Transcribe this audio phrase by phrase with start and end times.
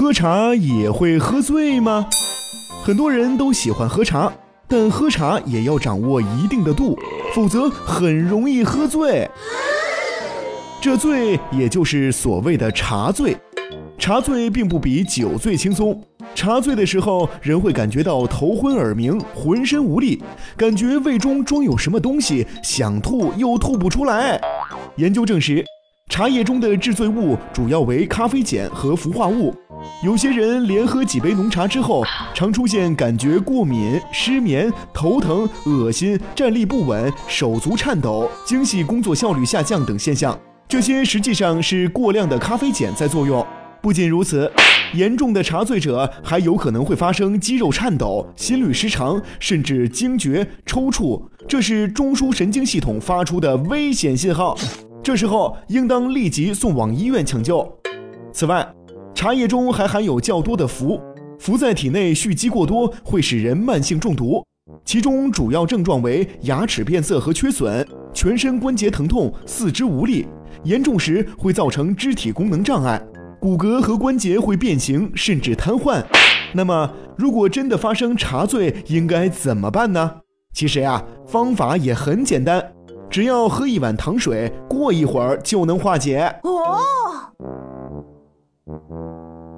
[0.00, 2.08] 喝茶也会喝醉吗？
[2.82, 4.32] 很多人都喜欢喝茶，
[4.66, 6.98] 但喝茶也要掌握一定的度，
[7.34, 9.30] 否则很容易喝醉。
[10.80, 13.36] 这醉也就是所谓的茶醉。
[13.98, 16.02] 茶醉并不比酒醉轻松。
[16.34, 20.22] 茶醉的时候，人会感觉到头昏耳鸣、浑身无力，
[20.56, 24.40] 感觉胃中装有什么东西，想吐又吐不出来。
[24.96, 25.62] 研究证实，
[26.08, 29.54] 茶叶中的致醉物主要为咖啡碱和氟化物。
[30.02, 32.02] 有些人连喝几杯浓茶之后，
[32.34, 40.38] 常出现感觉过敏、失眠、头疼、恶心、站立不稳、手足颤抖、精细工作效率下降等现象。
[40.68, 43.44] 这些实际上是过量的咖啡碱在作用。
[43.82, 44.50] 不仅如此，
[44.92, 54.56] 严重的茶醉者还有可能会发生肌肉颤抖、心律失常，甚至惊厥、抽搐，这是中枢神经系统发出的危险信号。
[55.02, 57.66] 这时候应当立即送往医院抢救。
[58.32, 58.66] 此外，
[59.20, 60.98] 茶叶中还含有较多的氟，
[61.38, 64.42] 氟在体内蓄积过多会使人慢性中毒，
[64.82, 70.26] 其中主要症状为牙齿变色和缺损，全身关节疼痛，四肢无力，
[70.64, 72.98] 严重时会造成肢体功能障碍。
[73.38, 76.02] 骨骼和关节会变形，甚至瘫痪。
[76.54, 80.10] 那么，如果真的发生茶醉，应该怎么办呢？
[80.54, 82.72] 其实呀，方法也很简单，
[83.10, 86.20] 只要喝一碗糖水，过一会儿就能化解。
[86.42, 86.78] 哦。
[88.70, 89.49] Mm-hmm.